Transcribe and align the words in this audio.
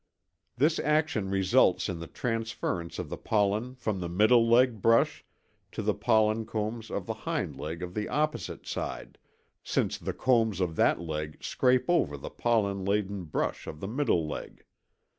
5.) 0.53 0.57
This 0.59 0.79
action 0.79 1.29
results 1.29 1.87
in 1.87 1.99
the 1.99 2.07
transference 2.07 2.97
of 2.97 3.09
the 3.09 3.19
pollen 3.19 3.75
from 3.75 3.99
the 3.99 4.09
middle 4.09 4.49
leg 4.49 4.81
brush 4.81 5.23
to 5.73 5.83
the 5.83 5.93
pollen 5.93 6.43
combs 6.47 6.89
of 6.89 7.05
the 7.05 7.13
hind 7.13 7.55
leg 7.55 7.83
of 7.83 7.93
the 7.93 8.09
opposite 8.09 8.65
side, 8.65 9.19
since 9.63 9.99
the 9.99 10.13
combs 10.13 10.59
of 10.59 10.75
that 10.75 10.99
leg 10.99 11.37
scrape 11.43 11.85
over 11.87 12.17
the 12.17 12.31
pollen 12.31 12.83
laden 12.83 13.25
brush 13.25 13.67
of 13.67 13.79
the 13.79 13.87
middle 13.87 14.27
leg. 14.27 14.65